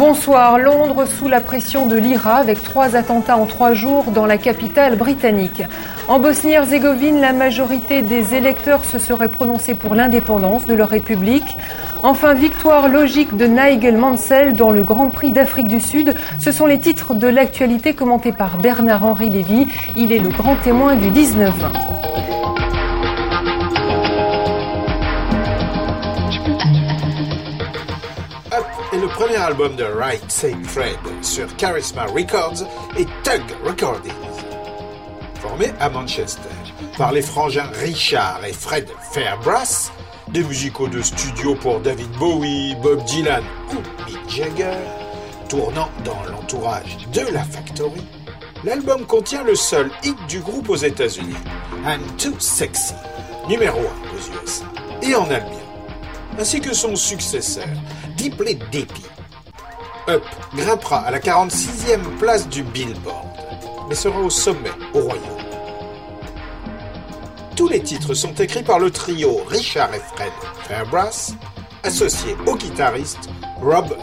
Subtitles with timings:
[0.00, 0.58] Bonsoir.
[0.58, 4.96] Londres sous la pression de l'IRA avec trois attentats en trois jours dans la capitale
[4.96, 5.62] britannique.
[6.08, 11.54] En Bosnie-Herzégovine, la majorité des électeurs se seraient prononcés pour l'indépendance de leur république.
[12.02, 16.14] Enfin, victoire logique de Nigel Mansell dans le Grand Prix d'Afrique du Sud.
[16.38, 19.68] Ce sont les titres de l'actualité commentés par Bernard-Henri Lévy.
[19.98, 22.09] Il est le grand témoin du 19-20.
[29.20, 30.32] Premier album de Right
[30.64, 32.66] Fred sur Charisma Records
[32.96, 34.14] et Tug Recordings.
[35.42, 36.48] Formé à Manchester
[36.96, 39.92] par les frangins Richard et Fred Fairbrass,
[40.28, 44.78] des musicaux de studio pour David Bowie, Bob Dylan ou Mick Jagger,
[45.50, 48.06] tournant dans l'entourage de la Factory,
[48.64, 51.36] l'album contient le seul hit du groupe aux États-Unis,
[51.84, 52.94] I'm Too Sexy,
[53.50, 54.64] numéro 1 aux USA
[55.02, 55.58] et en Allemagne,
[56.38, 57.68] ainsi que son successeur,
[58.16, 59.10] Deeply Deepy.
[60.54, 63.28] Grimpera à la 46e place du Billboard,
[63.88, 65.24] mais sera au sommet au Royaume.
[67.56, 70.32] Tous les titres sont écrits par le trio Richard et Fred
[70.66, 71.34] Fairbrass,
[71.82, 73.28] associé au guitariste
[73.60, 73.94] Rob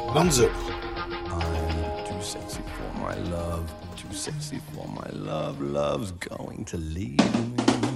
[3.08, 7.87] my love, too sexy for my love, love's going to leave me.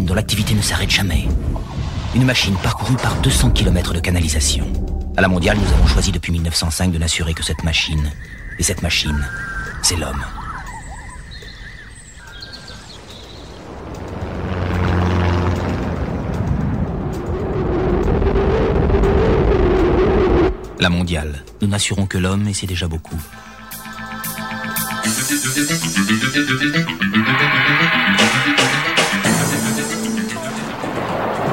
[0.00, 1.26] Dont l'activité ne s'arrête jamais.
[2.14, 4.66] Une machine parcourue par 200 km de canalisation.
[5.16, 8.10] À la mondiale, nous avons choisi depuis 1905 de n'assurer que cette machine.
[8.58, 9.26] Et cette machine,
[9.82, 10.24] c'est l'homme.
[20.80, 21.44] La mondiale.
[21.60, 23.20] Nous n'assurons que l'homme et c'est déjà beaucoup.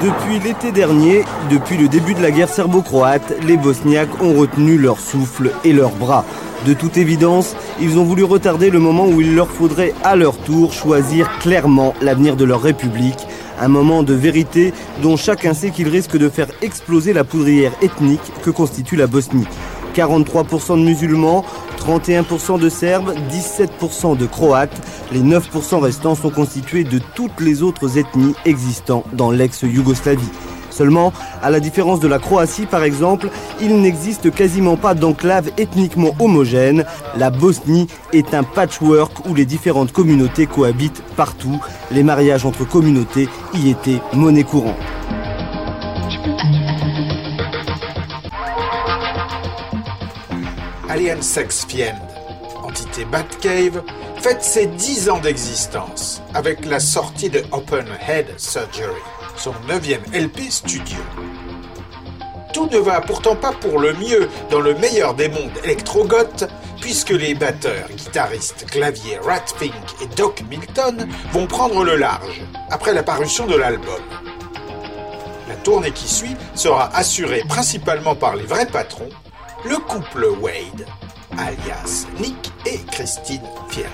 [0.02, 4.98] Depuis l'été dernier, depuis le début de la guerre serbo-croate, les Bosniaques ont retenu leur
[4.98, 6.24] souffle et leurs bras.
[6.66, 10.38] De toute évidence, ils ont voulu retarder le moment où il leur faudrait à leur
[10.38, 13.28] tour choisir clairement l'avenir de leur république.
[13.60, 18.32] Un moment de vérité dont chacun sait qu'il risque de faire exploser la poudrière ethnique
[18.42, 19.48] que constitue la Bosnie.
[19.96, 21.44] 43% de musulmans,
[21.80, 24.82] 31% de Serbes, 17% de Croates.
[25.12, 30.30] Les 9% restants sont constitués de toutes les autres ethnies existant dans l'ex-Yougoslavie.
[30.70, 36.16] Seulement, à la différence de la Croatie par exemple, il n'existe quasiment pas d'enclave ethniquement
[36.20, 36.86] homogène.
[37.18, 41.60] La Bosnie est un patchwork où les différentes communautés cohabitent partout.
[41.92, 44.78] Les mariages entre communautés y étaient monnaie courante.
[50.90, 52.00] Alien Sex Fiend,
[52.64, 53.84] entité Batcave,
[54.22, 59.00] fête ses 10 ans d'existence avec la sortie de Open Head Surgery,
[59.36, 60.98] son 9e LP studio.
[62.54, 66.46] Tout ne va pourtant pas pour le mieux dans le meilleur des mondes électrogoth,
[66.82, 73.04] puisque les batteurs, guitaristes, claviers Ratfink et Doc Milton vont prendre le large après la
[73.04, 74.02] parution de l'album.
[75.48, 79.10] La tournée qui suit sera assurée principalement par les vrais patrons,
[79.66, 80.86] le couple Wade,
[81.38, 83.90] alias Nick et Christine Fiel.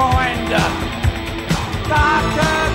[0.00, 0.48] Mind.
[1.88, 2.69] Doctor,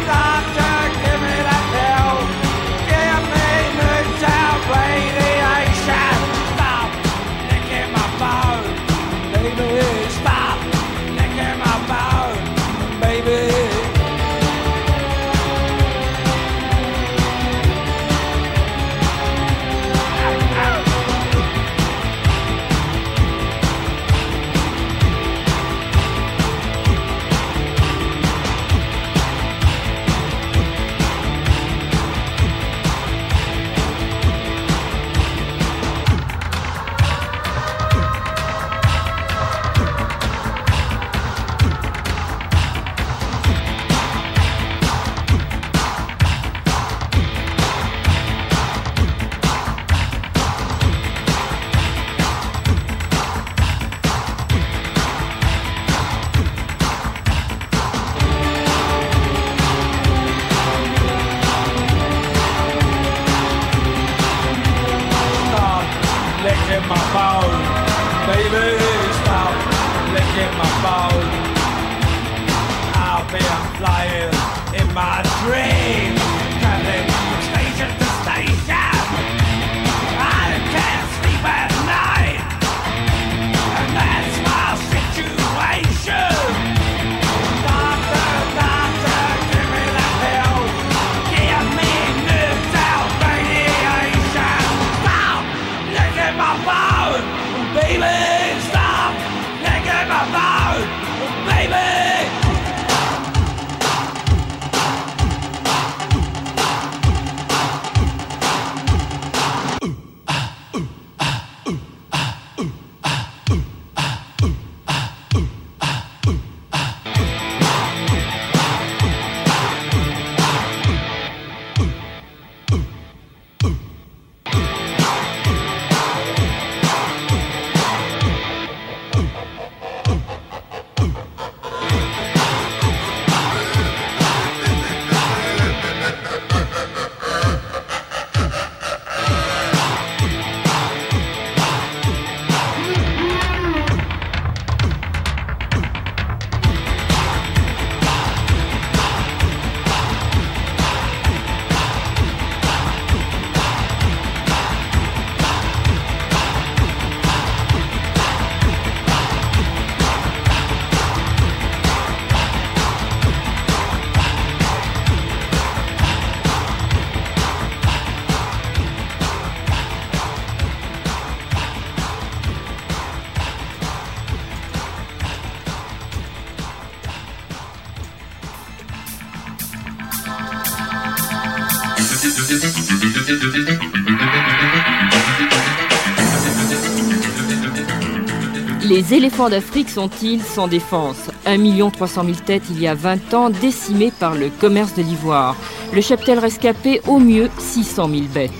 [188.95, 191.29] Les éléphants d'Afrique sont-ils sans défense?
[191.45, 195.57] 1 300 000 têtes il y a 20 ans, décimées par le commerce de l'ivoire.
[195.93, 198.51] Le cheptel rescapé, au mieux 600 000 bêtes.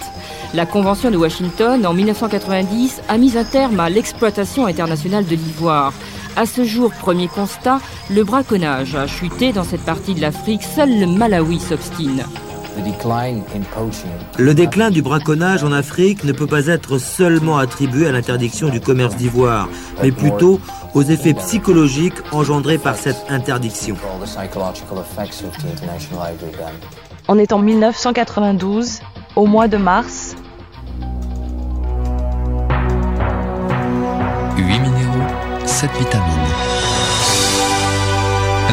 [0.54, 5.94] La Convention de Washington, en 1990, a mis un terme à l'exploitation internationale de l'ivoire.
[6.36, 10.63] À ce jour, premier constat, le braconnage a chuté dans cette partie de l'Afrique.
[10.63, 12.25] Seul le Malawi s'obstine.
[14.38, 18.82] Le déclin du braconnage en Afrique ne peut pas être seulement attribué à l'interdiction du
[18.82, 19.70] commerce d'ivoire,
[20.01, 20.60] mais plutôt
[20.94, 23.96] aux effets psychologiques engendrés par cette interdiction.
[27.27, 29.00] On est en 1992,
[29.36, 30.36] au mois de mars.
[34.58, 35.29] 8 minéraux,
[35.65, 36.25] 7 vitamines.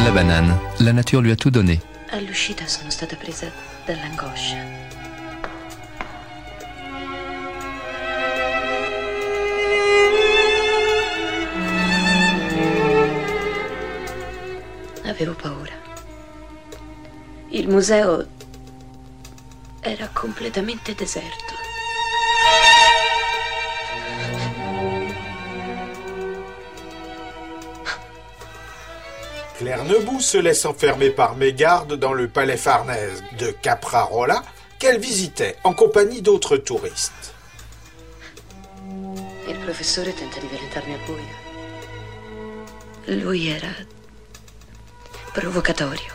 [0.03, 1.79] La banane, la nature lui a tout donné.
[3.85, 4.55] Dall'angoscia.
[15.03, 15.73] Avevo paura.
[17.49, 18.25] Il museo
[19.81, 21.62] era completamente deserto.
[29.63, 34.43] Claire se laisse enfermer par mégarde dans le palais Farnèse de Caprarola
[34.77, 37.33] qu'elle visitait en compagnie d'autres touristes.
[39.47, 41.35] Il professore tenta di violentarmi al buio.
[43.23, 43.73] Lui era
[45.31, 46.11] provocatorio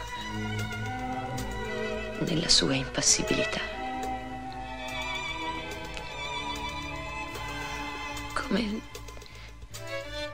[2.21, 3.61] nella sua impassibilità.
[8.35, 8.98] Come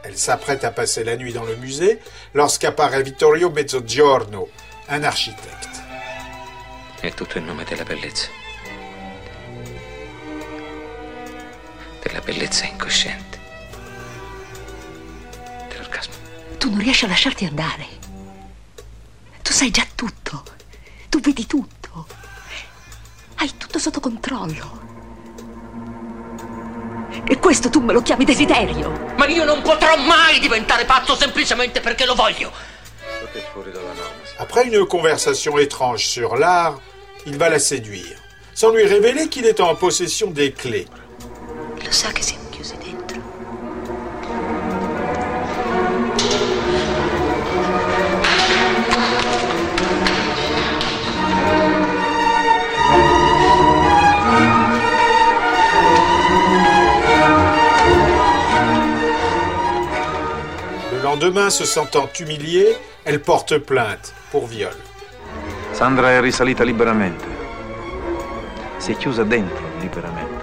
[0.07, 1.99] Elle s'apprête à passer la nuit dans le musée
[2.35, 4.51] lorsqu'apparaît Vittorio Mezzogiorno,
[4.89, 5.69] un architecte.
[7.01, 8.29] È tutto in nome della bellezza.
[12.03, 13.39] Della bellezza incosciente.
[15.71, 16.15] Dell'orgasmo.
[16.59, 17.87] Tu non riesci a lasciarti andare.
[19.41, 20.45] Tu sai già tutto.
[21.09, 22.07] Tu vedi tutto.
[23.37, 24.94] Hai tutto sotto controllo.
[27.27, 29.13] E questo tu me lo chiami desiderio.
[29.17, 32.51] Ma io non potrò mai diventare pazzo semplicemente perché lo voglio.
[34.39, 36.81] Après une conversation étrange sur l'art,
[37.27, 38.19] il va la séduire,
[38.53, 40.87] sans lui révéler qu'il est en possession des clés.
[41.85, 42.44] lo sa che siamo
[61.15, 64.75] lendemain, se sentant humiliée, elle porte plainte pour viol.
[65.73, 67.25] Sandra è risalita liberamente.
[68.79, 70.43] Si è chiusa dentro liberamente.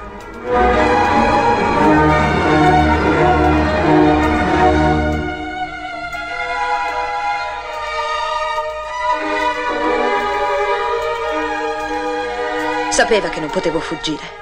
[12.91, 14.39] Sapeva che non potevo fuggire.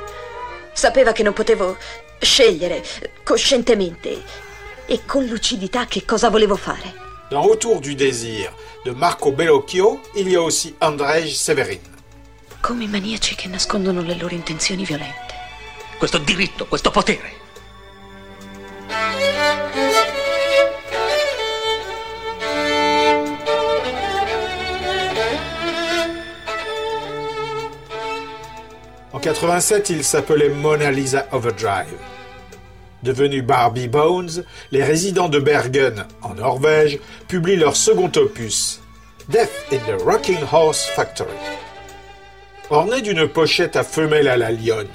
[0.73, 1.75] Sapeva che non potevo
[2.19, 2.83] scegliere
[3.23, 4.48] coscientemente
[4.89, 6.93] e con lucidità che cosa volevo fare.
[7.29, 8.51] Dans Autour du désir
[8.83, 11.79] de Marco Bellocchio, il y a aussi Andrzej Severin.
[12.59, 15.35] Come i maniaci che nascondono le loro intenzioni violente.
[15.99, 17.37] Questo diritto, questo potere.
[29.11, 32.18] En 87, il s'appelait Mona Lisa Overdrive.
[33.03, 38.81] Devenus Barbie Bones, les résidents de Bergen, en Norvège, publient leur second opus,
[39.29, 41.29] Death in the Rocking Horse Factory.
[42.69, 44.87] Orné d'une pochette à femelle à la lionne,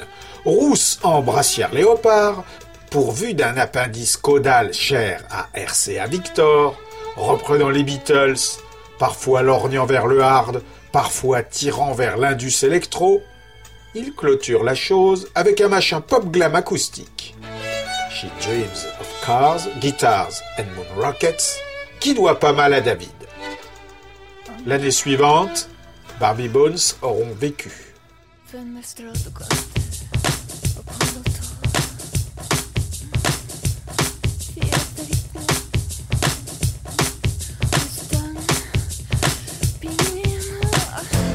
[0.45, 2.45] rousse en brassière léopard,
[2.91, 6.79] pourvue d'un appendice caudal cher à RCA Victor,
[7.17, 8.61] reprenant les Beatles,
[8.99, 13.23] parfois lorgnant vers le hard, parfois tirant vers l'indus électro,
[13.95, 17.34] il clôture la chose avec un machin pop glam acoustique.
[18.14, 21.59] She Dreams of Cars, Guitars and Moon Rockets,
[21.99, 23.09] qui doit pas mal à David.
[24.66, 25.68] L'année suivante,
[26.21, 27.73] Barbie Bones auront vécu.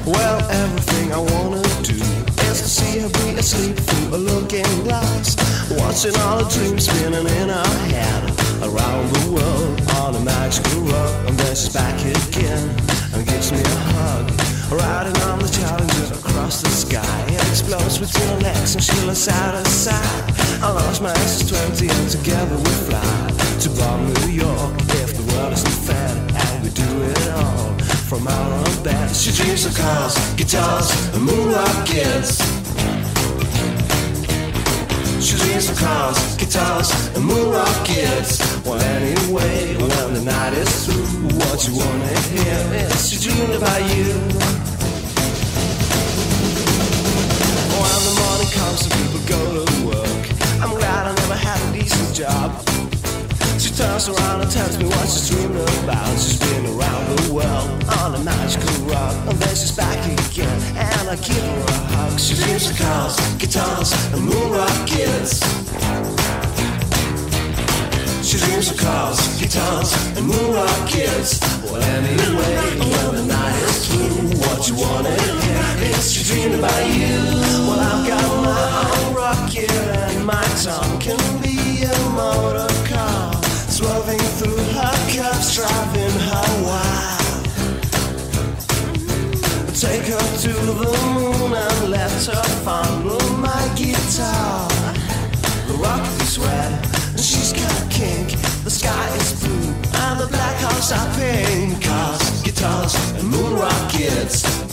[0.05, 2.08] Well, everything I
[2.49, 5.37] is to see her be asleep through a looking glass.
[5.77, 8.23] Watching all the dreams spinning in her head
[8.65, 11.27] around the world on a magical rug.
[11.27, 12.63] And then she's back again
[13.13, 14.25] and gives me a hug.
[14.71, 18.97] Riding on the challenger across the sky and explodes with between her legs and she
[19.05, 20.23] looks out of sight.
[20.61, 23.13] I lost my ass 20 and together we fly
[23.61, 24.73] to Bar New York.
[25.03, 26.13] If the world isn't fair
[26.43, 27.78] and we do it all
[28.09, 28.25] from
[28.83, 29.15] bed.
[29.15, 32.41] She dreams of cars, guitars, and moon rockets.
[35.21, 38.41] She dreams of cars, guitars, and moon rockets.
[38.65, 41.05] Well, anyway, when the night is through,
[41.37, 44.09] what you wanna hear is she dreamed about you.
[47.77, 49.48] When the morning comes and people go
[53.79, 56.11] turns around and tells me what she's dreaming about.
[56.19, 57.69] She's been around the world
[58.03, 62.19] on a magical rug, and then she's back again, and I give her a hug.
[62.19, 65.39] She dreams of cars, guitars, and moon rockets.
[68.27, 71.39] She dreams of cars, guitars, and moon rockets.
[71.63, 76.83] Well, anyway, when the night is through, what you wanna hear is she dreaming about
[76.99, 77.15] you.
[77.63, 78.59] Well, I've got my
[78.99, 82.68] own rocket, and my tongue can be a motor
[83.79, 87.45] swerving through her curves, driving her wild.
[89.73, 94.67] Take her to the moon and let her fondle my guitar.
[95.69, 96.73] The rock is red
[97.15, 98.29] and she's got kink.
[98.65, 99.71] The sky is blue
[100.03, 101.81] and the black holes are pink.
[101.81, 104.68] Cars, guitars, and moon rockets.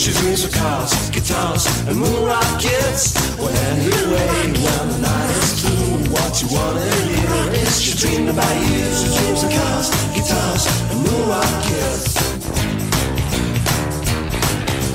[0.00, 3.12] She dreams of cars, guitars, and moon rockets.
[3.36, 8.56] Well, anyway, when the night is through, what you wanna hear is she dreamed about
[8.64, 8.80] you.
[8.96, 12.16] She dreams of cars, guitars, and moon rockets.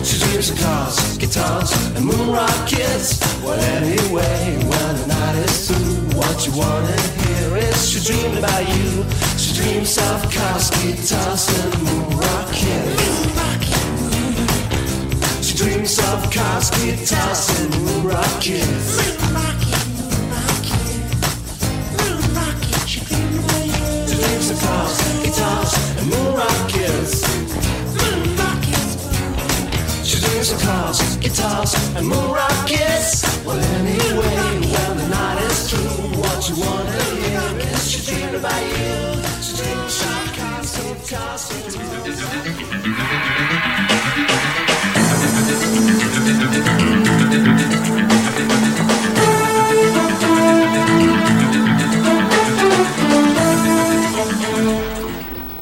[0.09, 3.21] She dreams of cars, guitars, and moon rockets.
[3.43, 8.67] Well, anyway, when the night is through, what you wanna hear is she dreamed about
[8.73, 9.05] you.
[9.37, 13.54] She dreams of cars, guitars, and moon rockets.
[15.65, 19.01] She dreams of cars, guitars, and moon rockets.
[22.85, 22.99] She
[24.15, 27.13] dreams of cars, guitars, and moon rockets.
[30.07, 32.54] She dreams of cars, guitars, and moon rockets.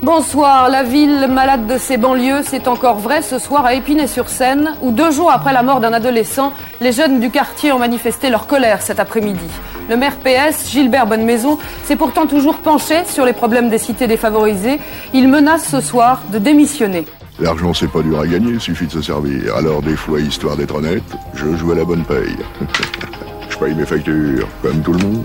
[0.04, 4.92] Bonsoir, la ville malade de ses banlieues, c'est encore vrai ce soir à Épinay-sur-Seine, où
[4.92, 8.82] deux jours après la mort d'un adolescent, les jeunes du quartier ont manifesté leur colère
[8.82, 9.48] cet après-midi.
[9.90, 14.82] Le maire PS, Gilbert Bonnemaison, s'est pourtant toujours penché sur les problèmes des cités défavorisées.
[15.14, 17.06] Il menace ce soir de démissionner.
[17.40, 19.56] L'argent, c'est pas dur à gagner, il suffit de se servir.
[19.56, 21.02] Alors, des fois, histoire d'être honnête,
[21.34, 22.36] je joue à la bonne paye.
[23.50, 25.24] je paye mes factures, comme tout le monde.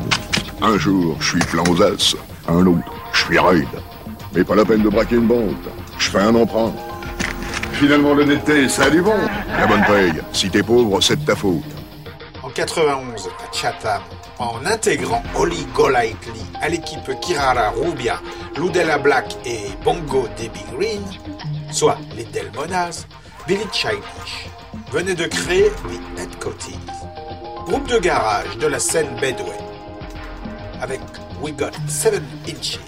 [0.63, 2.15] Un jour, je suis plein aux as.
[2.47, 3.67] Un autre, je suis raide.
[4.35, 5.57] Mais pas la peine de braquer une banque.
[5.99, 6.73] Je fais un emprunt.
[7.73, 9.17] Finalement, l'honnêteté, ça a du bon.
[9.57, 11.63] La bonne paye, si t'es pauvre, c'est de ta faute.
[12.43, 14.03] En 91, à Chatham,
[14.39, 18.21] en intégrant Holly Golightly à l'équipe Kirara Rubia,
[18.57, 21.03] Ludella Black et Bongo Debbie Green,
[21.71, 23.07] soit les Delmonas,
[23.47, 24.49] Billy Childish
[24.93, 26.79] venait de créer les Headcoaties,
[27.67, 29.53] groupe de garage de la scène Bedouin,
[30.81, 31.01] avec
[31.43, 32.79] We Got 7 Inches,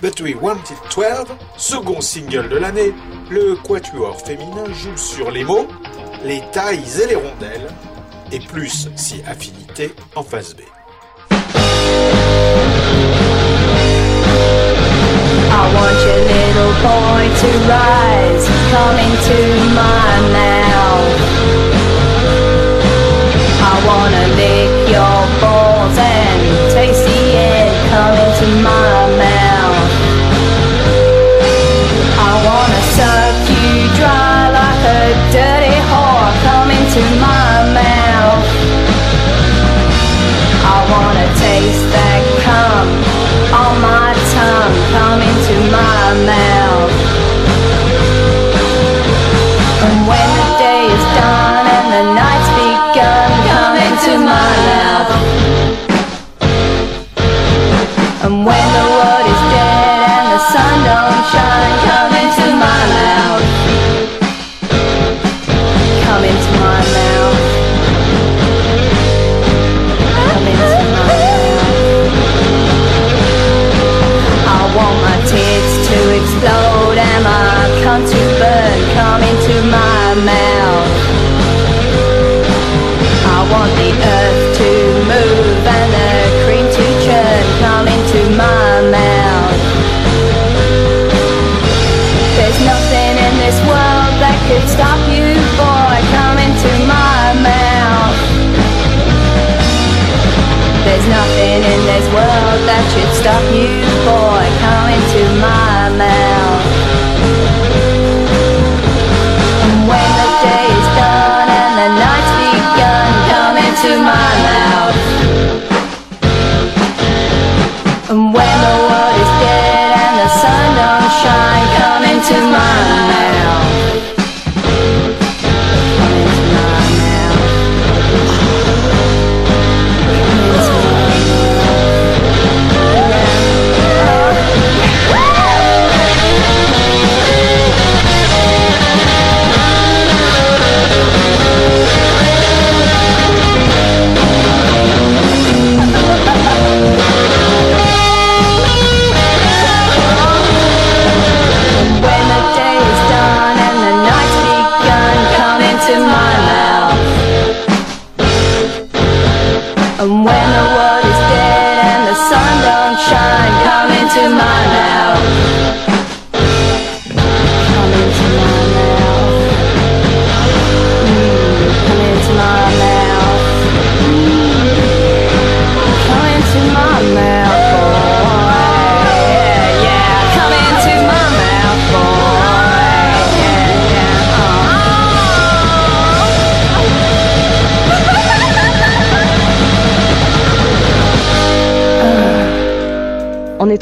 [0.00, 2.94] But We Wanted 12, second single de l'année,
[3.28, 5.68] le quatuor féminin joue sur les mots,
[6.24, 7.68] les tailles et les rondelles,
[8.32, 10.60] et plus si affinité en face B.
[11.30, 11.34] I
[15.74, 19.38] want your little boy to rise, come into
[19.74, 21.20] my mouth.
[23.60, 26.40] I wanna lick your balls and
[26.72, 29.39] taste the end, come into my mouth.
[37.20, 38.44] My mouth.
[40.74, 42.86] I wanna taste that cum
[43.60, 46.92] on my tongue, come into my mouth.
[49.86, 54.79] And when the day is done and the night's begun, come into my mouth.
[78.00, 80.92] want to burn come into my mouth.
[83.28, 84.70] I want the earth to
[85.04, 86.12] move and the
[86.44, 89.60] cream to churn come into my mouth.
[92.36, 98.16] There's nothing in this world that could stop you, boy, come into my mouth.
[100.88, 103.68] There's nothing in this world that should stop you,
[104.08, 106.29] boy, come into my mouth.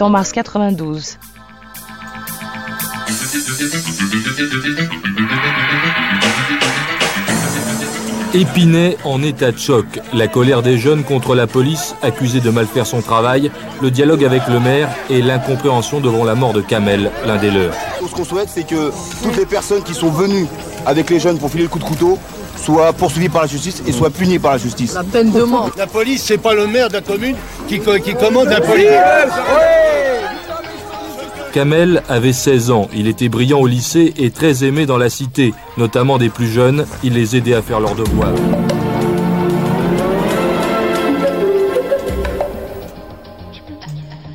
[0.08, 1.18] En mars 92.
[8.34, 9.86] Épinay en état de choc.
[10.12, 14.22] La colère des jeunes contre la police, accusée de mal faire son travail, le dialogue
[14.24, 17.72] avec le maire et l'incompréhension devant la mort de Kamel, l'un des leurs.
[18.08, 18.92] Ce qu'on souhaite, c'est que
[19.22, 20.46] toutes les personnes qui sont venues
[20.84, 22.18] avec les jeunes pour filer le coup de couteau
[22.62, 24.92] soient poursuivies par la justice et soient punies par la justice.
[24.94, 25.70] La peine de mort.
[25.78, 28.88] La police, c'est pas le maire de la commune qui, co- qui commande la police.
[31.52, 35.54] Kamel avait 16 ans, il était brillant au lycée et très aimé dans la cité,
[35.76, 38.34] notamment des plus jeunes, il les aidait à faire leurs devoirs.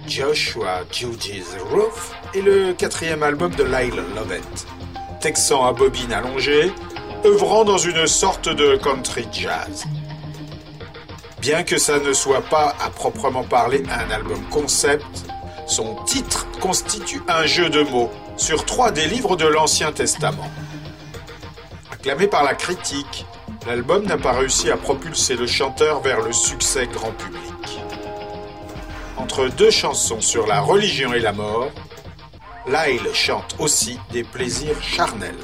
[0.08, 4.68] Joshua Judy's Roof est le quatrième album de Lyle Lovett,
[5.20, 6.72] texan à bobine allongée,
[7.26, 9.86] œuvrant dans une sorte de country jazz.
[11.42, 15.26] Bien que ça ne soit pas à proprement parler un album concept,
[15.68, 20.50] son titre constitue un jeu de mots sur trois des livres de l'Ancien Testament.
[21.92, 23.26] Acclamé par la critique,
[23.68, 27.80] l'album n'a pas réussi à propulser le chanteur vers le succès grand public.
[29.18, 31.70] Entre deux chansons sur la religion et la mort,
[32.68, 35.36] Lyle chante aussi des plaisirs charnels.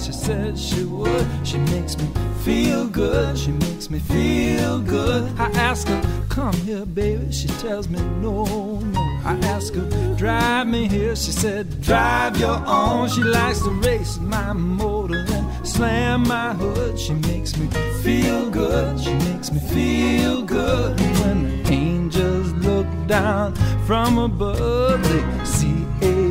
[0.00, 1.26] She said she would.
[1.44, 2.08] She makes me
[2.42, 3.36] feel good.
[3.36, 5.30] She makes me feel good.
[5.38, 7.30] I ask her, come here, baby.
[7.30, 8.44] She tells me no,
[8.78, 9.00] no.
[9.24, 11.14] I ask her, drive me here.
[11.14, 13.08] She said, drive your own.
[13.10, 16.98] She likes to race my motor and slam my hood.
[16.98, 17.68] She makes me
[18.02, 18.98] feel good.
[19.00, 20.98] She makes me feel good.
[21.20, 23.54] When the angels look down
[23.86, 26.29] from above, they see a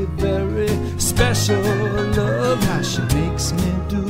[1.19, 2.63] special love.
[2.63, 4.03] How she makes me do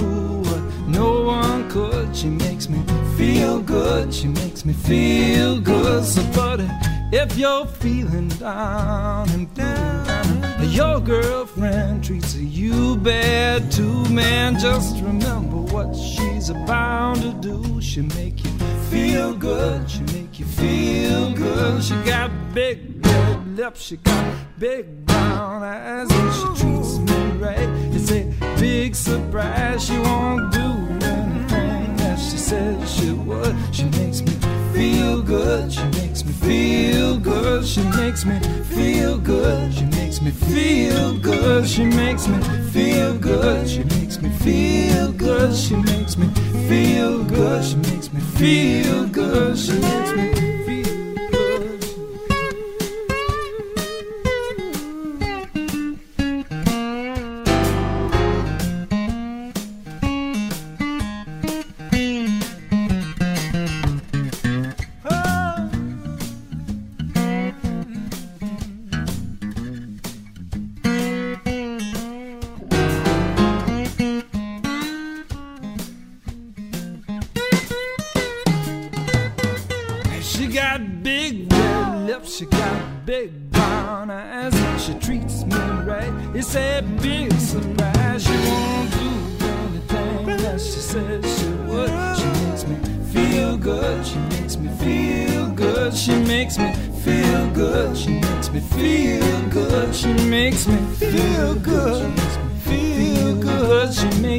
[0.48, 2.16] what no one could.
[2.16, 2.80] She makes me
[3.18, 4.14] feel good.
[4.14, 6.04] She makes me feel good.
[6.06, 6.70] So, buddy,
[7.12, 15.58] if you're feeling down and and your girlfriend treats you bad too, man, just remember
[15.74, 17.82] what she's about to do.
[17.82, 18.52] She make you
[18.92, 19.90] feel good.
[19.90, 21.84] She make you feel good.
[21.84, 23.82] She got big red lips.
[23.82, 24.99] She got big
[25.40, 27.70] brown eyes, and she treats me right.
[27.96, 28.26] It's a
[28.60, 29.86] big surprise.
[29.86, 30.68] She won't do
[31.06, 33.56] anything that she said she would.
[33.72, 34.34] She makes me
[34.74, 35.72] feel good.
[35.72, 37.66] She makes me feel good.
[37.66, 38.38] She makes me
[38.76, 39.74] feel good.
[39.74, 41.66] She makes me feel good.
[41.66, 43.64] She makes me feel good.
[43.70, 45.56] She makes me feel good.
[45.56, 46.28] She makes me
[46.68, 47.64] feel good.
[47.64, 49.58] She makes me feel good.
[49.58, 50.39] She makes me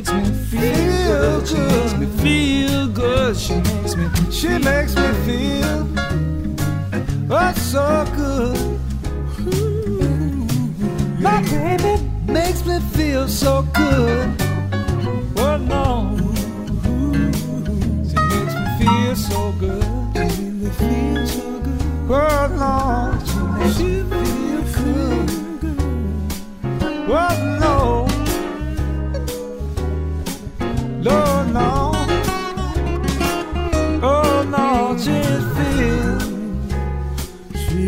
[0.01, 1.47] makes me feel good.
[1.47, 3.37] She makes me feel good.
[3.37, 4.09] She makes me.
[4.31, 5.89] She makes me feel.
[7.31, 8.57] Oh, so good.
[9.37, 10.47] Hmm.
[11.23, 14.43] My baby makes me feel so good.
[15.37, 16.17] Oh no,
[18.09, 19.85] she makes me feel so good.
[20.15, 21.83] She makes me feel so good.
[22.11, 23.19] Oh no,
[23.77, 25.23] she makes me feel
[25.61, 25.81] good.
[27.13, 28.00] Oh no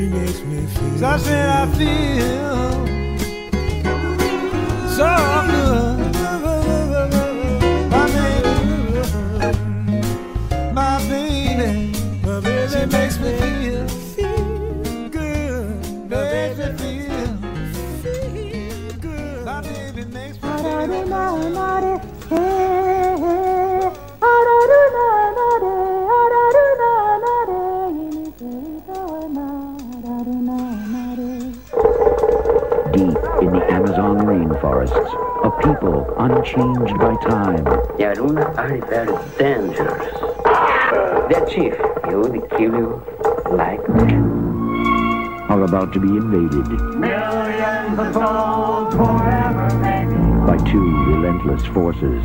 [0.03, 0.99] She makes me feel.
[0.99, 2.87] So I said I feel
[4.89, 5.07] so
[5.47, 6.03] good.
[10.75, 11.45] My baby,
[21.09, 21.92] my
[34.65, 37.65] Amazon rainforests, a people unchanged by time.
[37.65, 40.21] The Aruna are very dangerous.
[41.31, 41.75] Their chief,
[42.09, 43.03] he would kill you
[43.51, 44.41] like men.
[45.49, 49.69] Are about to be invaded Millions of souls forever
[50.47, 52.23] by two relentless forces.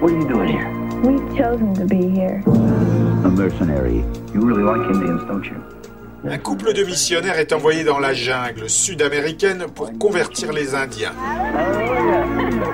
[0.00, 0.80] What are you doing here?
[1.02, 2.42] We've chosen to be here.
[2.46, 5.79] A mercenary You really like Indians, don't you?
[6.28, 11.12] Un couple de missionnaires est envoyé dans la jungle sud-américaine pour convertir les Indiens.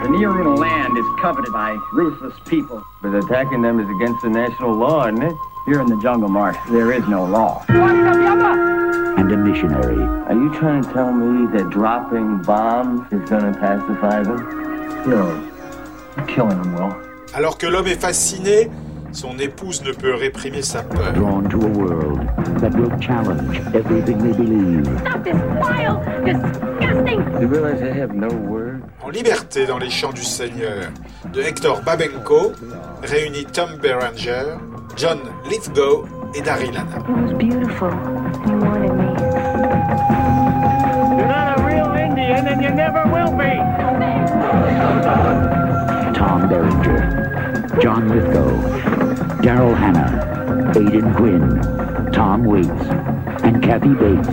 [0.03, 2.83] The Nearuna land is coveted by ruthless people.
[3.03, 5.33] But attacking them is against the national law, isn't it?
[5.67, 7.65] Here in the jungle, Mark, there is no law.
[7.69, 10.03] and a missionary.
[10.29, 14.37] Are you trying to tell me that dropping bombs is going to pacify them?
[15.09, 15.43] No.
[16.27, 16.95] Killing them will.
[17.35, 18.71] Alors que l'homme est fasciné,
[19.17, 21.13] son épouse ne peut réprimer sa peur.
[21.15, 22.21] Drawn to a world
[22.61, 24.85] that will challenge everything they believe.
[25.01, 27.21] Stop this vile, disgusting.
[27.41, 28.83] You realize they have no word?
[29.03, 30.91] En liberté dans les champs du Seigneur,
[31.33, 32.53] de Hector Babenko,
[33.03, 34.59] réunit Tom Berenger,
[34.97, 36.99] John Lithgow et Daryl Hannah.
[36.99, 37.89] It was beautiful.
[38.47, 39.07] You wanted me.
[41.17, 43.57] You're not a real Indian, and you never will be.
[46.15, 48.96] Tom Berenger, John Lithgow,
[49.43, 52.69] Daryl Hannah, Aidan Quinn, Tom Waits,
[53.45, 54.29] and Kathy Bates.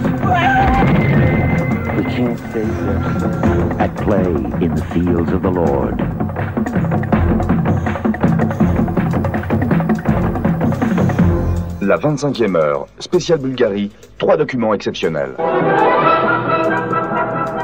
[2.13, 3.81] Stay there.
[3.81, 4.23] At play
[4.63, 5.99] in the fields of the Lord.
[11.81, 15.35] La 25e heure, spéciale Bulgarie, trois documents exceptionnels.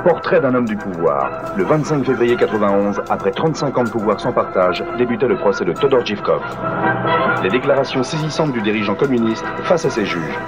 [0.10, 1.54] Portrait d'un homme du pouvoir.
[1.56, 5.72] Le 25 février 91, après 35 ans de pouvoir sans partage, débutait le procès de
[5.72, 6.41] Todor Zhivkov.
[7.43, 10.39] Les déclarations saisissantes du dirigeant communiste face à ses juges.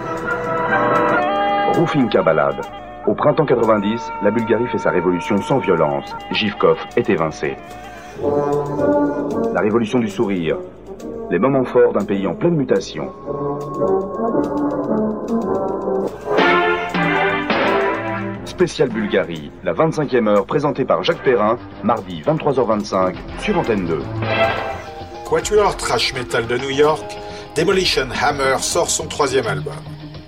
[1.75, 2.59] Rufinka Balade.
[3.05, 6.11] Au printemps 90, la Bulgarie fait sa révolution sans violence.
[6.33, 7.55] Zhivkov est évincé.
[9.53, 10.57] La révolution du sourire.
[11.29, 13.11] Les moments forts d'un pays en pleine mutation.
[18.51, 24.03] Spécial Bulgarie, la 25e heure présentée par Jacques Perrin, mardi 23h25 sur Antenne 2.
[25.25, 27.17] Quatuor Trash Metal de New York,
[27.55, 29.73] Demolition Hammer sort son troisième album,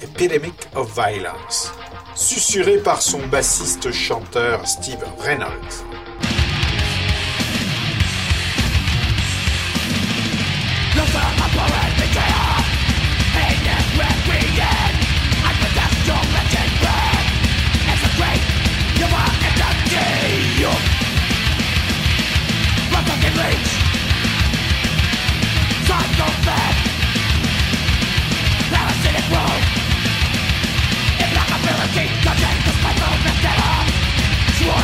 [0.02, 1.74] Epidemic of Violence,
[2.16, 5.84] susurré par son bassiste-chanteur Steve Reynolds.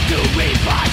[0.09, 0.88] To revive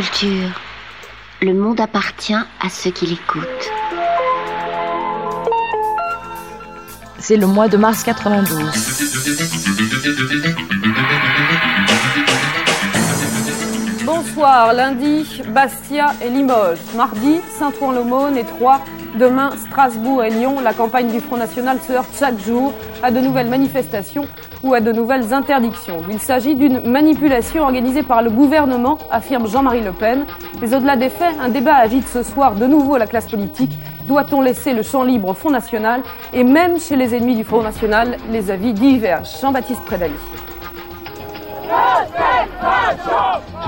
[0.00, 0.58] Culture.
[1.42, 3.44] Le monde appartient à ceux qui l'écoutent.
[7.18, 8.48] C'est le mois de mars 92.
[14.06, 16.78] Bonsoir, lundi, Bastia et Limoges.
[16.96, 18.80] Mardi, Saint-Ouen-l'Aumône et Troyes.
[19.18, 20.60] Demain, Strasbourg et Lyon.
[20.60, 24.26] La campagne du Front National se heurte chaque jour à de nouvelles manifestations
[24.62, 26.02] ou à de nouvelles interdictions.
[26.10, 30.24] Il s'agit d'une manipulation organisée par le gouvernement, affirme Jean-Marie Le Pen.
[30.60, 33.72] Mais au-delà des faits, un débat agite ce soir de nouveau la classe politique.
[34.06, 36.02] Doit-on laisser le champ libre au Front National?
[36.32, 39.40] Et même chez les ennemis du Front National, les avis divergent.
[39.40, 40.14] Jean-Baptiste Prédali.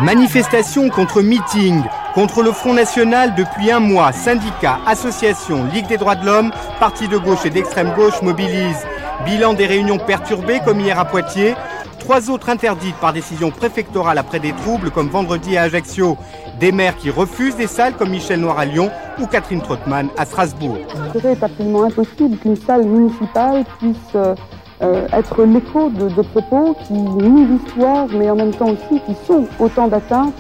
[0.00, 1.82] Manifestation contre meeting,
[2.14, 4.12] contre le Front National depuis un mois.
[4.12, 8.86] Syndicats, associations, Ligue des droits de l'homme, partis de gauche et d'extrême gauche mobilisent.
[9.24, 11.54] Bilan des réunions perturbées comme hier à Poitiers.
[11.98, 16.16] Trois autres interdites par décision préfectorale après des troubles comme vendredi à Ajaccio.
[16.58, 20.24] Des maires qui refusent des salles comme Michel Noir à Lyon ou Catherine Trottmann à
[20.24, 20.78] Strasbourg.
[21.14, 27.46] Serait absolument impossible qu'une salle municipale puisse euh, être l'écho de, de propos qui nient
[27.46, 30.34] l'histoire, mais en même temps aussi qui sont autant d'atteintes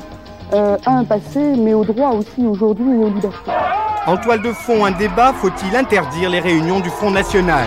[0.52, 3.50] euh, à un passé, mais au droit aussi aujourd'hui et aux libertés.
[4.06, 7.66] En toile de fond, un débat, faut-il interdire les réunions du Front National?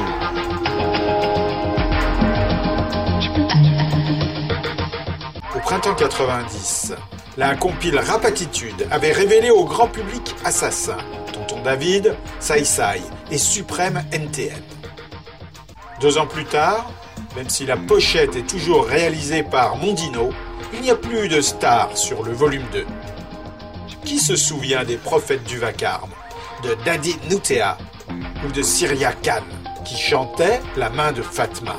[5.55, 6.93] Au printemps 90,
[7.37, 10.97] la compile Rapatitude avait révélé au grand public Assassin,
[11.33, 14.61] Tonton David, Sai Sai et Suprême NTM.
[16.01, 16.91] Deux ans plus tard,
[17.35, 20.29] même si la pochette est toujours réalisée par Mondino,
[20.75, 22.85] il n'y a plus de stars sur le volume 2.
[24.03, 26.11] Qui se souvient des prophètes du vacarme,
[26.63, 27.77] de Daddy Nutea
[28.45, 29.43] ou de Syria Khan
[29.83, 31.75] qui chantait La main de Fatma?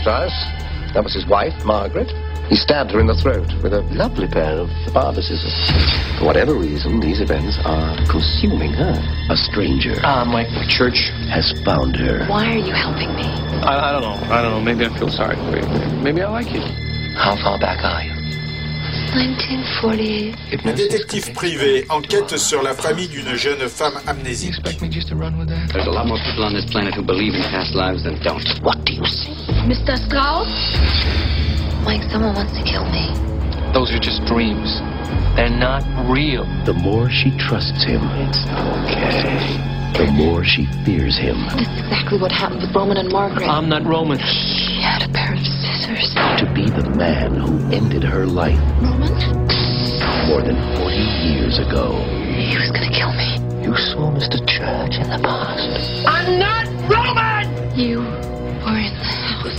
[0.00, 0.32] Strauss.
[0.94, 2.10] That was his wife, Margaret.
[2.48, 5.54] He stabbed her in the throat with a lovely pair of barber scissors.
[6.18, 8.94] For whatever reason, these events are consuming her.
[9.30, 10.98] A stranger Ah, my church.
[11.30, 12.26] has found her.
[12.26, 13.22] Why are you helping me?
[13.62, 14.18] I, I don't know.
[14.34, 14.60] I don't know.
[14.60, 15.66] Maybe I feel sorry for you.
[16.02, 16.60] Maybe I like you.
[17.14, 18.18] How far back are you?
[19.14, 20.36] 1948.
[20.66, 24.54] Un détective privé enquête sur la famille d'une jeune femme amnésique.
[24.62, 28.42] There's a lot more people on this planet who believe in past lives than don't.
[28.62, 29.34] What do you see?
[29.70, 29.94] Mr.
[30.04, 30.50] Strauss?
[31.86, 33.14] Mike, someone wants to kill me.
[33.72, 34.82] Those are just dreams.
[35.38, 36.42] They're not real.
[36.66, 39.94] The more she trusts him, it's okay.
[39.94, 41.38] the more she fears him.
[41.54, 43.46] This is exactly what happened with Roman and Margaret.
[43.46, 44.18] I'm not Roman.
[44.18, 46.18] He had a pair of scissors.
[46.18, 49.14] To be the man who ended her life Roman?
[50.26, 50.96] more than 40
[51.30, 51.94] years ago.
[52.26, 53.38] He was gonna kill me.
[53.62, 54.42] You saw Mr.
[54.50, 56.06] Church in the past.
[56.08, 57.78] I'm not Roman!
[57.78, 58.29] You were in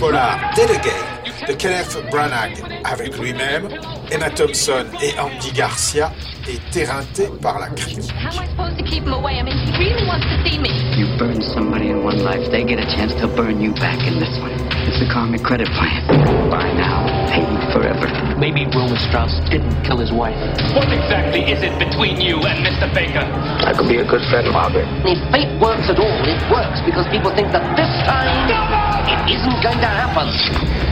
[0.00, 3.68] polar Delegate de Kenneth Branagh avec lui-même,
[4.10, 6.12] Emma Thompson et Andy Garcia
[6.48, 8.08] est éreinté par la crise.
[8.12, 9.38] How am I supposed to keep him away?
[9.38, 10.70] I mean, he really wants to see me.
[10.96, 14.18] You burn somebody in one life, they get a chance to burn you back in
[14.18, 14.52] this one.
[14.86, 16.06] It's the karmic credit plan.
[16.50, 18.06] Buy now, pay forever.
[18.38, 20.36] Maybe Roman Strauss didn't kill his wife.
[20.74, 22.92] What exactly is it between you and Mr.
[22.92, 23.24] Baker?
[23.66, 24.86] I could be a good friend, Margaret.
[25.06, 29.62] If fate works at all, it works because people think that this time it isn't
[29.62, 30.28] going to happen.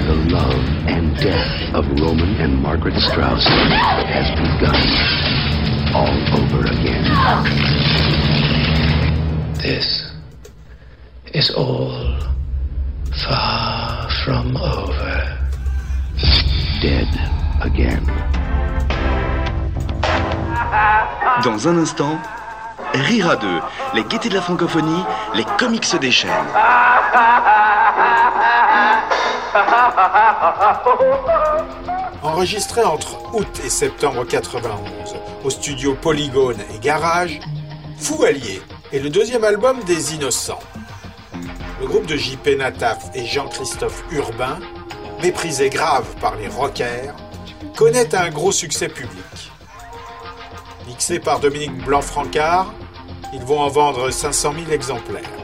[0.07, 4.81] The love and death of Roman and Margaret Strauss has begun
[5.95, 7.05] all over again.
[9.55, 10.13] This
[11.35, 12.19] is all
[13.25, 15.39] far from over.
[16.81, 17.09] Dead
[17.63, 18.05] again.
[21.43, 22.19] Dans un instant,
[22.93, 23.61] Rire à deux,
[23.95, 25.05] les gaietés de la francophonie,
[25.35, 26.31] les comics des chaînes.
[32.23, 37.41] Enregistré entre août et septembre 91 au studio Polygone et Garage,
[37.99, 40.61] Fou Allié est le deuxième album des Innocents.
[41.81, 44.59] Le groupe de JP Nataf et Jean-Christophe Urbain,
[45.23, 47.15] méprisé grave par les rockers,
[47.77, 49.51] connaît un gros succès public.
[50.87, 52.73] Mixé par Dominique Blanc-Francard,
[53.33, 55.40] ils vont en vendre 500 000 exemplaires.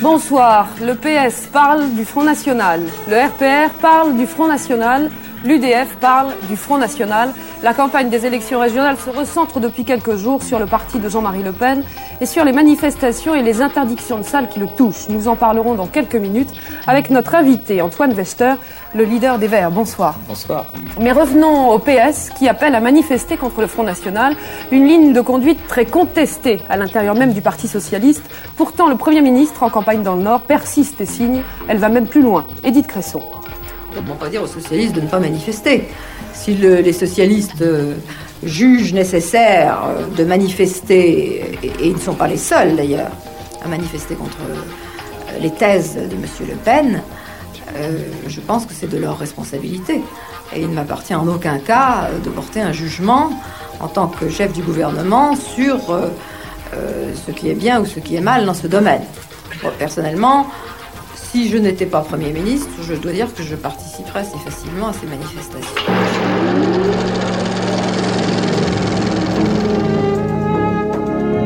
[0.00, 0.68] Bonsoir.
[0.80, 2.80] Le PS parle du Front National.
[3.08, 5.10] Le RPR parle du Front National.
[5.44, 7.32] L'UDF parle du Front National.
[7.64, 11.42] La campagne des élections régionales se recentre depuis quelques jours sur le parti de Jean-Marie
[11.42, 11.82] Le Pen
[12.20, 15.08] et sur les manifestations et les interdictions de salles qui le touchent.
[15.08, 16.50] Nous en parlerons dans quelques minutes
[16.86, 18.54] avec notre invité Antoine Wester,
[18.94, 19.72] le leader des Verts.
[19.72, 20.20] Bonsoir.
[20.28, 20.66] Bonsoir.
[21.00, 24.36] Mais revenons au PS qui appelle à manifester contre le Front National,
[24.70, 28.22] une ligne de conduite très contestée à l'intérieur même du Parti Socialiste.
[28.56, 31.42] Pourtant, le Premier ministre en campagne dans le Nord persiste et signe.
[31.66, 32.44] Elle va même plus loin.
[32.62, 33.22] Édith Cresson.
[34.00, 35.88] Ne pas dire aux socialistes de ne pas manifester.
[36.32, 37.94] Si le- les socialistes euh,
[38.42, 43.10] jugent nécessaire euh, de manifester, et, ils ne sont pas les seuls d'ailleurs
[43.64, 46.24] à manifester contre euh, les thèses de M.
[46.48, 47.02] Le Pen,
[48.28, 50.02] je pense que c'est de leur responsabilité.
[50.54, 53.30] Et il ne m'appartient en aucun cas de porter un jugement
[53.80, 55.78] en tant que chef du gouvernement sur
[56.72, 59.00] ce qui est bien ou ce qui est mal dans ce domaine.
[59.78, 60.48] Personnellement,
[61.32, 64.92] si je n'étais pas Premier ministre, je dois dire que je participerais assez facilement à
[64.92, 65.82] ces manifestations.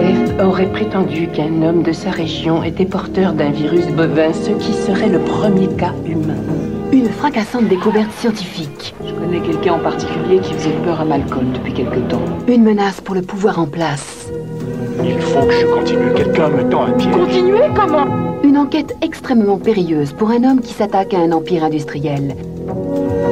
[0.01, 4.73] F aurait prétendu qu'un homme de sa région était porteur d'un virus bovin, ce qui
[4.73, 6.35] serait le premier cas humain.
[6.93, 8.93] Une fracassante découverte scientifique.
[9.07, 12.25] Je connais quelqu'un en particulier qui faisait peur à Malcolm depuis quelque temps.
[12.49, 14.16] Une menace pour le pouvoir en place.
[15.05, 16.13] Il faut que je continue.
[16.15, 17.13] Quelqu'un me tend un piège.
[17.13, 18.07] Continuez comment
[18.43, 22.37] Une enquête extrêmement périlleuse pour un homme qui s'attaque à un empire industriel.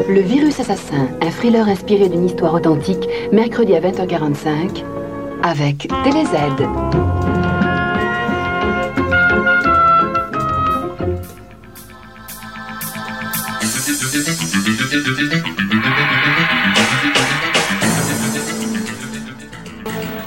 [0.09, 4.82] Le virus assassin, un thriller inspiré d'une histoire authentique, mercredi à 20h45,
[5.43, 6.28] avec TéléZ.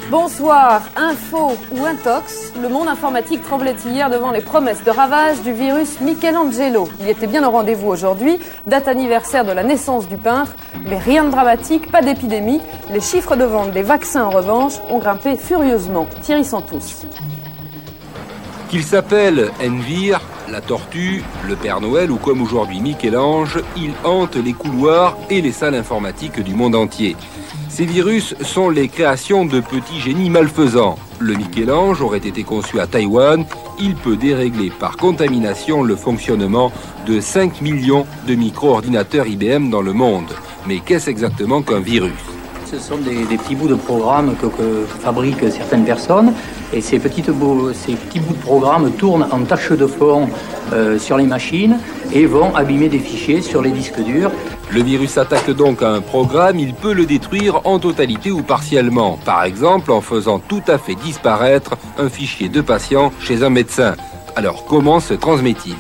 [0.10, 5.51] Bonsoir, info ou intox, le monde informatique tremblait hier devant les promesses de ravage du
[5.51, 6.88] virus Michelangelo.
[7.01, 10.55] Il était bien au rendez-vous aujourd'hui, date anniversaire de la naissance du peintre,
[10.86, 12.62] mais rien de dramatique, pas d'épidémie.
[12.93, 16.08] Les chiffres de vente des vaccins en revanche ont grimpé furieusement.
[16.22, 17.05] Thierry Santous.
[18.70, 24.53] Qu'il s'appelle Envir, la tortue, le Père Noël ou comme aujourd'hui Michel-Ange, il hante les
[24.53, 27.18] couloirs et les salles informatiques du monde entier.
[27.70, 30.97] Ces virus sont les créations de petits génies malfaisants.
[31.20, 33.45] Le Michel-Ange aurait été conçu à Taïwan.
[33.80, 36.72] Il peut dérégler par contamination le fonctionnement
[37.05, 40.32] de 5 millions de micro-ordinateurs IBM dans le monde.
[40.68, 42.13] Mais qu'est-ce exactement qu'un virus?
[42.65, 46.34] Ce sont des, petits bouts de programme que, que fabriquent certaines personnes.
[46.74, 50.28] Et ces, petites bouts- ces petits bouts de programme tournent en tâche de fond
[50.74, 51.78] euh, sur les machines
[52.13, 54.32] et vont abîmer des fichiers sur les disques durs.
[54.72, 59.45] Le virus attaque donc un programme, il peut le détruire en totalité ou partiellement, par
[59.45, 63.95] exemple en faisant tout à fait disparaître un fichier de patient chez un médecin.
[64.36, 65.76] Alors comment se transmet-il?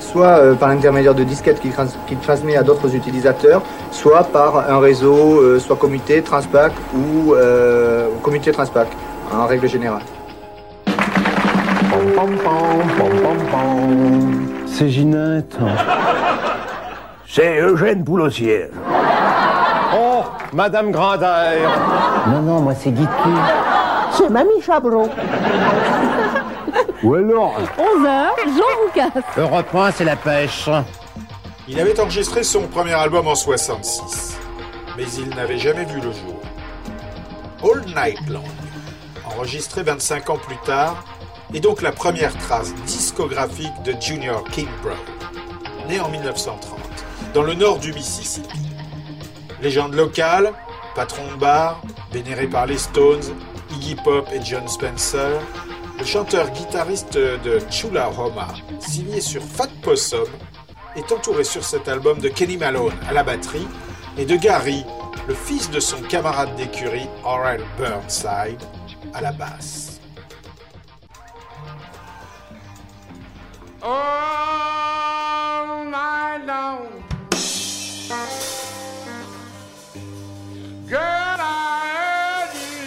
[0.00, 3.62] Soit euh, par l'intermédiaire de disquettes qui, trans- qui transmet à d'autres utilisateurs,
[3.92, 8.88] soit par un réseau, euh, soit comité, Transpac ou euh, ou comité Transpac,
[9.32, 10.02] en règle générale.
[14.66, 15.56] C'est Ginette.
[17.26, 18.68] C'est Eugène Poulossière.
[19.96, 21.70] Oh, Madame Grandaire.
[22.28, 23.38] Non, non, moi c'est Guitou.
[24.12, 25.08] C'est Mamie Chabron.
[27.02, 29.20] Ou alors 11h, Jean Roucas.
[29.36, 30.68] Europe 1, c'est la pêche.
[31.68, 34.38] Il avait enregistré son premier album en 66,
[34.96, 36.40] mais il n'avait jamais vu le jour.
[37.62, 38.44] All Night Long,
[39.24, 41.02] enregistré 25 ans plus tard,
[41.52, 44.96] est donc la première trace discographique de Junior Kimbrough,
[45.88, 46.78] né en 1930,
[47.34, 48.60] dans le nord du Mississippi.
[49.60, 50.52] Légende locale,
[50.94, 51.82] patron de bar,
[52.12, 53.34] vénéré par les Stones,
[53.72, 55.40] Iggy Pop et John Spencer,
[55.98, 58.48] le chanteur-guitariste de Chula-Homa,
[58.80, 60.26] signé sur Fat Possum,
[60.96, 63.66] est entouré sur cet album de Kenny Malone à la batterie
[64.16, 64.84] et de Gary,
[65.26, 68.62] le fils de son camarade d'écurie Oral Burnside,
[69.12, 69.83] à la basse.
[73.86, 76.88] All night long.
[80.88, 82.86] Girl, I heard you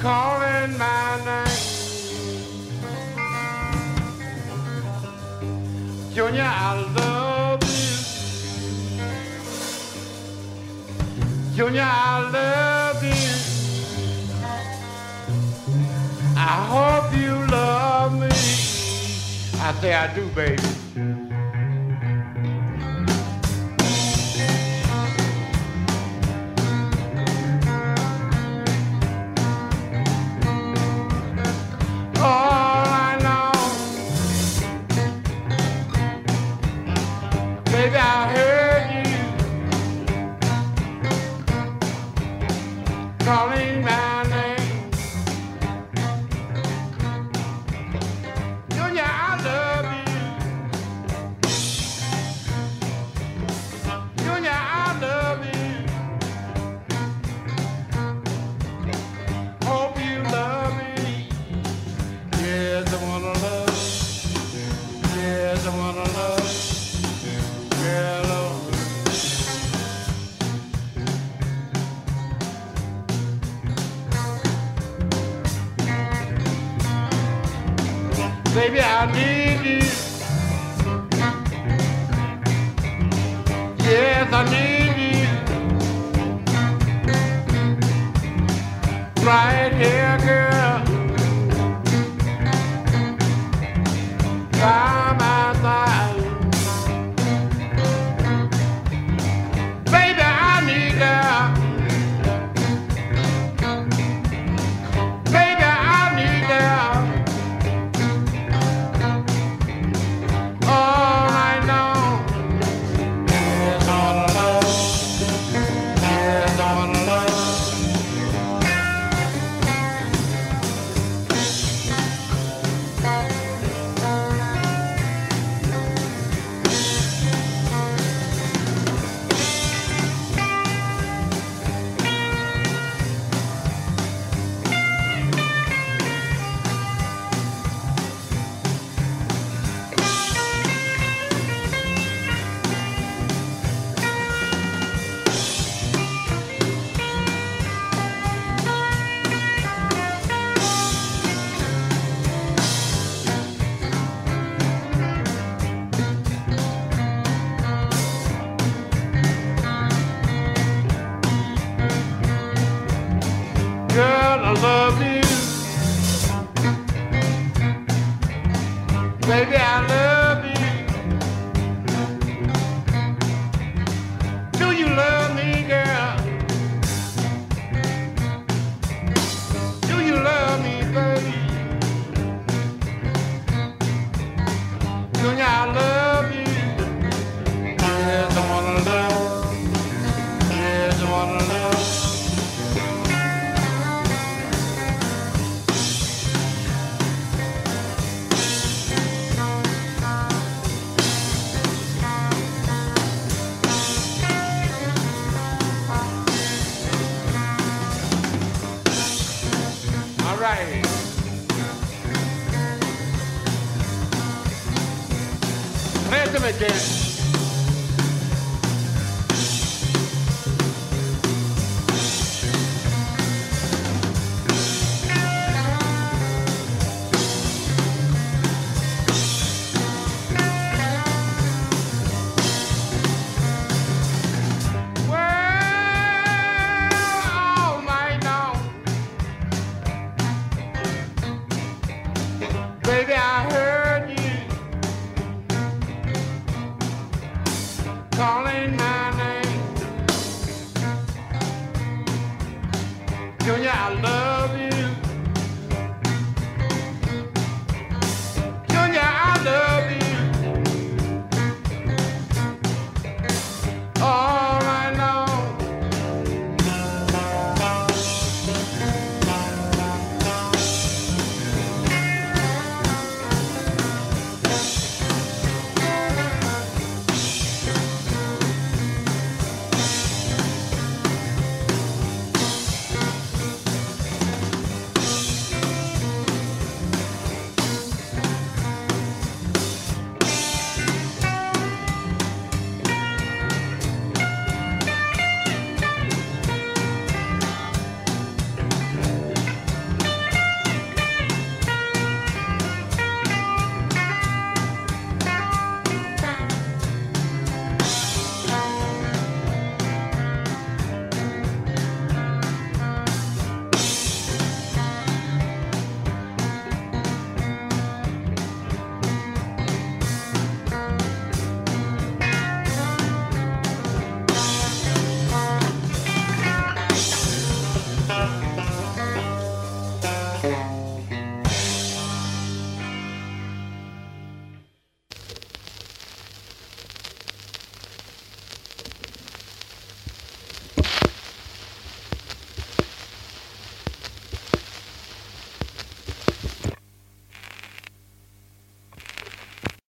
[0.00, 1.48] calling my name.
[6.14, 7.94] Junior, I love you.
[11.56, 11.90] Junior, I
[12.30, 13.15] love you.
[16.38, 18.28] I hope you love me.
[18.28, 20.62] I say I do, baby.
[32.18, 33.52] All I know,
[37.64, 39.16] baby, I heard you
[43.24, 43.65] calling.